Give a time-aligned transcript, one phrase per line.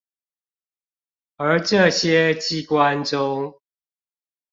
[1.35, 3.59] 而這些機關中